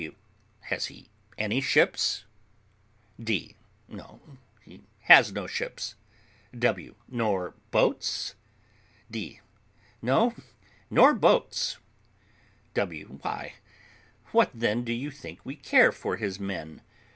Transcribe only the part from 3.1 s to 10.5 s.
D. No, he has no ships. W. Nor boats? D. No,